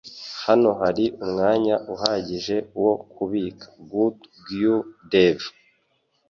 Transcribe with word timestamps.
Hano 0.45 0.69
hari 0.81 1.05
umwanya 1.23 1.75
uhagije 1.93 2.55
wo 2.81 2.93
kubika. 3.15 3.65
(goodguydave) 3.89 5.47